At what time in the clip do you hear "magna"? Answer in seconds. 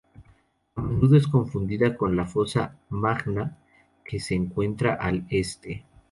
2.89-3.59